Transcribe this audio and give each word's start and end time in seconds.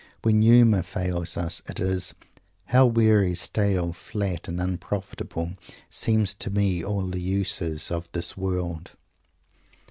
When 0.23 0.41
humour 0.41 0.81
fails 0.81 1.37
us, 1.37 1.61
it 1.69 1.79
is 1.79 2.15
"How 2.65 2.87
weary, 2.87 3.35
stale, 3.35 3.93
flat 3.93 4.47
and 4.47 4.59
unprofitable, 4.59 5.51
seem 5.91 6.25
to 6.25 6.49
me 6.49 6.83
all 6.83 7.05
the 7.07 7.21
uses 7.21 7.91
of 7.91 8.11
this 8.11 8.35
world!" 8.35 8.93